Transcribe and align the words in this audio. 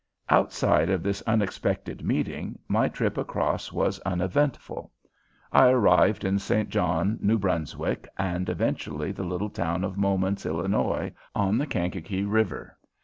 Outside 0.29 0.89
of 0.89 1.03
this 1.03 1.21
unexpected 1.27 2.03
meeting, 2.03 2.57
my 2.67 2.89
trip 2.89 3.19
across 3.19 3.71
was 3.71 3.99
uneventful. 3.99 4.91
I 5.51 5.67
arrived 5.69 6.25
in 6.25 6.39
St. 6.39 6.69
John, 6.69 7.19
New 7.21 7.37
Brunswick, 7.37 8.07
and 8.17 8.49
eventually 8.49 9.11
the 9.11 9.21
little 9.23 9.51
town 9.51 9.83
of 9.83 9.97
Momence, 9.97 10.43
Illinois, 10.43 11.13
on 11.35 11.59
the 11.59 11.67
Kankakee 11.67 12.23
River. 12.23 12.79